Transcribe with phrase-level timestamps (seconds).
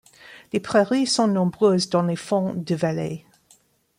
[0.51, 3.23] Les prairies sont nombreuses dans les fonds de vallée.